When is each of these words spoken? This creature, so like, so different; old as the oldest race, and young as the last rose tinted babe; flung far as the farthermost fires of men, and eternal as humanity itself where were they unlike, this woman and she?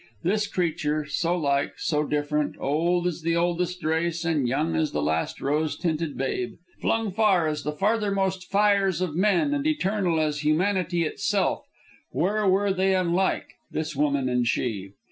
This 0.23 0.47
creature, 0.47 1.05
so 1.05 1.37
like, 1.37 1.77
so 1.77 2.03
different; 2.03 2.55
old 2.59 3.05
as 3.05 3.21
the 3.21 3.35
oldest 3.35 3.83
race, 3.83 4.25
and 4.25 4.47
young 4.47 4.75
as 4.75 4.93
the 4.93 5.01
last 5.03 5.39
rose 5.39 5.77
tinted 5.77 6.17
babe; 6.17 6.55
flung 6.79 7.11
far 7.11 7.45
as 7.47 7.61
the 7.61 7.71
farthermost 7.71 8.49
fires 8.49 8.99
of 9.01 9.15
men, 9.15 9.53
and 9.53 9.67
eternal 9.67 10.19
as 10.19 10.39
humanity 10.39 11.03
itself 11.03 11.67
where 12.09 12.47
were 12.47 12.73
they 12.73 12.95
unlike, 12.95 13.53
this 13.69 13.95
woman 13.95 14.27
and 14.27 14.47
she? 14.47 14.93